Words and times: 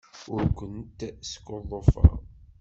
Ur 0.33 0.43
kent-skuḍḍufeɣ. 0.57 2.13